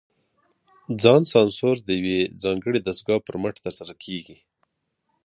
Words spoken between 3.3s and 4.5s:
مټ ترسره کېږي.